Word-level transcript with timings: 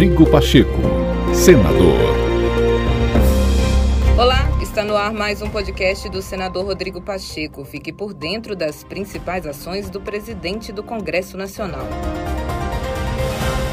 Rodrigo 0.00 0.30
Pacheco, 0.30 0.80
senador. 1.34 1.98
Olá, 4.18 4.48
está 4.62 4.82
no 4.82 4.96
ar 4.96 5.12
mais 5.12 5.42
um 5.42 5.50
podcast 5.50 6.08
do 6.08 6.22
senador 6.22 6.64
Rodrigo 6.64 7.02
Pacheco. 7.02 7.66
Fique 7.66 7.92
por 7.92 8.14
dentro 8.14 8.56
das 8.56 8.82
principais 8.82 9.46
ações 9.46 9.90
do 9.90 10.00
presidente 10.00 10.72
do 10.72 10.82
Congresso 10.82 11.36
Nacional. 11.36 11.86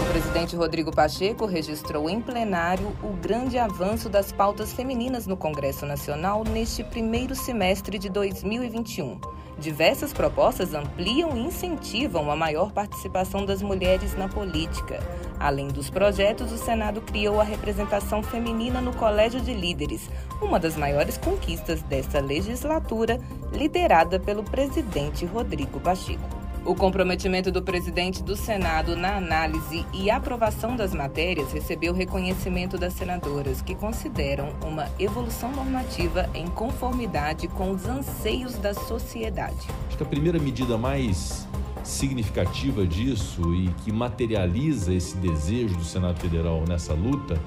O 0.00 0.12
presidente 0.12 0.56
Rodrigo 0.56 0.90
Pacheco 0.90 1.44
registrou 1.44 2.08
em 2.08 2.22
plenário 2.22 2.96
o 3.02 3.08
grande 3.20 3.58
avanço 3.58 4.08
das 4.08 4.32
pautas 4.32 4.72
femininas 4.72 5.26
no 5.26 5.36
Congresso 5.36 5.84
Nacional 5.84 6.42
neste 6.42 6.82
primeiro 6.82 7.34
semestre 7.34 7.98
de 7.98 8.08
2021. 8.08 9.20
Diversas 9.58 10.12
propostas 10.12 10.74
ampliam 10.74 11.36
e 11.36 11.40
incentivam 11.40 12.30
a 12.30 12.36
maior 12.36 12.72
participação 12.72 13.46
das 13.46 13.62
mulheres 13.62 14.16
na 14.16 14.28
política. 14.28 15.00
Além 15.38 15.68
dos 15.68 15.88
projetos, 15.88 16.52
o 16.52 16.58
Senado 16.58 17.00
criou 17.00 17.40
a 17.40 17.44
representação 17.44 18.22
feminina 18.22 18.80
no 18.80 18.92
Colégio 18.94 19.40
de 19.40 19.54
Líderes, 19.54 20.10
uma 20.42 20.58
das 20.58 20.76
maiores 20.76 21.16
conquistas 21.16 21.82
desta 21.82 22.20
legislatura, 22.20 23.18
liderada 23.52 24.18
pelo 24.18 24.42
presidente 24.42 25.24
Rodrigo 25.24 25.78
Pacheco. 25.80 26.43
O 26.66 26.74
comprometimento 26.74 27.52
do 27.52 27.62
presidente 27.62 28.22
do 28.22 28.34
Senado 28.34 28.96
na 28.96 29.16
análise 29.18 29.84
e 29.92 30.10
aprovação 30.10 30.74
das 30.74 30.94
matérias 30.94 31.52
recebeu 31.52 31.92
reconhecimento 31.92 32.78
das 32.78 32.94
senadoras, 32.94 33.60
que 33.60 33.74
consideram 33.74 34.48
uma 34.64 34.88
evolução 34.98 35.52
normativa 35.52 36.26
em 36.32 36.46
conformidade 36.46 37.48
com 37.48 37.70
os 37.70 37.84
anseios 37.84 38.54
da 38.54 38.72
sociedade. 38.72 39.68
Acho 39.88 39.98
que 39.98 40.02
a 40.02 40.06
primeira 40.06 40.38
medida 40.38 40.78
mais 40.78 41.46
significativa 41.82 42.86
disso 42.86 43.54
e 43.54 43.68
que 43.84 43.92
materializa 43.92 44.94
esse 44.94 45.18
desejo 45.18 45.76
do 45.76 45.84
Senado 45.84 46.18
Federal 46.18 46.64
nessa 46.66 46.94
luta 46.94 47.38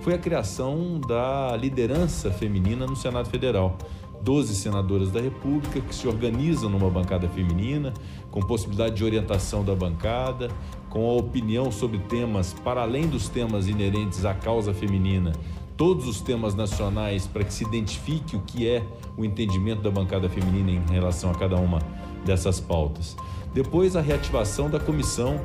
foi 0.00 0.14
a 0.14 0.18
criação 0.18 1.00
da 1.00 1.56
liderança 1.56 2.30
feminina 2.30 2.86
no 2.86 2.96
Senado 2.96 3.28
Federal. 3.28 3.76
12 4.22 4.54
senadoras 4.54 5.10
da 5.10 5.20
República 5.20 5.80
que 5.80 5.94
se 5.94 6.06
organizam 6.06 6.68
numa 6.68 6.90
bancada 6.90 7.28
feminina, 7.28 7.92
com 8.30 8.40
possibilidade 8.40 8.96
de 8.96 9.04
orientação 9.04 9.64
da 9.64 9.74
bancada, 9.74 10.48
com 10.90 11.08
a 11.08 11.14
opinião 11.14 11.70
sobre 11.72 11.98
temas 12.00 12.52
para 12.52 12.82
além 12.82 13.08
dos 13.08 13.28
temas 13.28 13.68
inerentes 13.68 14.24
à 14.24 14.34
causa 14.34 14.74
feminina, 14.74 15.32
todos 15.76 16.06
os 16.06 16.20
temas 16.20 16.54
nacionais 16.54 17.26
para 17.26 17.44
que 17.44 17.52
se 17.52 17.64
identifique 17.64 18.36
o 18.36 18.40
que 18.40 18.68
é 18.68 18.84
o 19.16 19.24
entendimento 19.24 19.80
da 19.80 19.90
bancada 19.90 20.28
feminina 20.28 20.70
em 20.70 20.92
relação 20.92 21.30
a 21.30 21.34
cada 21.34 21.56
uma 21.56 21.78
dessas 22.24 22.60
pautas. 22.60 23.16
Depois, 23.54 23.96
a 23.96 24.00
reativação 24.00 24.68
da 24.68 24.78
comissão 24.78 25.40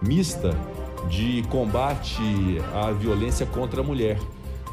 mista 0.00 0.56
de 1.08 1.42
combate 1.48 2.22
à 2.74 2.90
violência 2.90 3.46
contra 3.46 3.80
a 3.80 3.84
mulher 3.84 4.18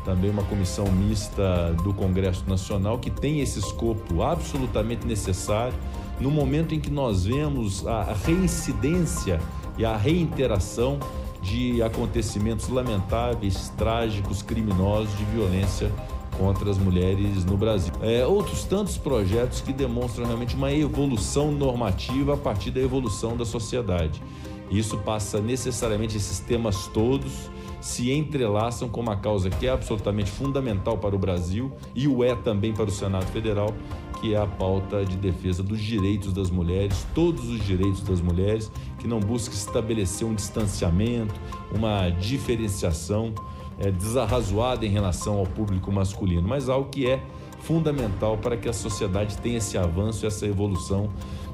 também 0.07 0.29
uma 0.29 0.43
comissão 0.43 0.89
mista 0.89 1.75
do 1.83 1.93
Congresso 1.93 2.45
Nacional 2.47 2.97
que 2.97 3.11
tem 3.11 3.41
esse 3.41 3.59
escopo 3.59 4.21
absolutamente 4.21 5.05
necessário 5.05 5.77
no 6.17 6.31
momento 6.31 6.73
em 6.73 6.79
que 6.79 6.89
nós 6.89 7.25
vemos 7.25 7.85
a 7.85 8.15
reincidência 8.25 9.37
e 9.77 9.83
a 9.83 9.97
reinteração 9.97 10.97
de 11.41 11.83
acontecimentos 11.83 12.69
lamentáveis, 12.69 13.67
trágicos, 13.77 14.41
criminosos 14.41 15.15
de 15.17 15.25
violência 15.25 15.91
contra 16.37 16.71
as 16.71 16.77
mulheres 16.77 17.43
no 17.43 17.57
Brasil. 17.57 17.93
É, 18.01 18.25
outros 18.25 18.63
tantos 18.63 18.97
projetos 18.97 19.59
que 19.59 19.73
demonstram 19.73 20.25
realmente 20.25 20.55
uma 20.55 20.71
evolução 20.71 21.51
normativa 21.51 22.35
a 22.35 22.37
partir 22.37 22.71
da 22.71 22.79
evolução 22.79 23.35
da 23.35 23.43
sociedade. 23.43 24.21
Isso 24.69 24.97
passa 24.97 25.39
necessariamente 25.39 26.17
esses 26.17 26.39
temas 26.39 26.87
todos 26.87 27.49
se 27.79 28.11
entrelaçam 28.11 28.89
com 28.89 28.99
uma 28.99 29.15
causa 29.15 29.49
que 29.49 29.67
é 29.67 29.69
absolutamente 29.69 30.31
fundamental 30.31 30.97
para 30.97 31.15
o 31.15 31.19
Brasil 31.19 31.71
e 31.95 32.07
o 32.07 32.23
é 32.23 32.35
também 32.35 32.73
para 32.73 32.85
o 32.85 32.91
Senado 32.91 33.25
Federal, 33.27 33.73
que 34.19 34.33
é 34.33 34.37
a 34.37 34.47
pauta 34.47 35.05
de 35.05 35.15
defesa 35.15 35.61
dos 35.61 35.79
direitos 35.79 36.33
das 36.33 36.49
mulheres, 36.49 37.05
todos 37.13 37.47
os 37.47 37.63
direitos 37.63 38.01
das 38.01 38.19
mulheres, 38.19 38.71
que 38.97 39.07
não 39.07 39.19
busca 39.19 39.53
estabelecer 39.53 40.27
um 40.27 40.33
distanciamento, 40.33 41.35
uma 41.73 42.09
diferenciação 42.09 43.33
é, 43.79 43.91
desarrazoada 43.91 44.85
em 44.85 44.89
relação 44.89 45.37
ao 45.37 45.45
público 45.45 45.91
masculino, 45.91 46.47
mas 46.47 46.67
algo 46.67 46.89
que 46.89 47.07
é 47.07 47.21
fundamental 47.59 48.37
para 48.37 48.57
que 48.57 48.67
a 48.67 48.73
sociedade 48.73 49.37
tenha 49.37 49.57
esse 49.57 49.77
avanço, 49.77 50.25
essa 50.25 50.45
evolução 50.45 51.09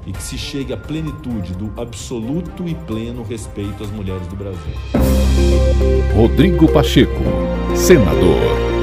e 0.06 0.12
que 0.12 0.22
se 0.22 0.36
chegue 0.36 0.72
à 0.72 0.76
plenitude 0.76 1.52
do 1.54 1.72
absoluto 1.80 2.68
e 2.68 2.74
pleno 2.74 3.22
respeito 3.22 3.82
às 3.82 3.90
mulheres 3.90 4.26
do 4.28 4.36
Brasil. 4.36 4.74
Rodrigo 6.14 6.68
Pacheco, 6.68 7.22
senador. 7.74 8.73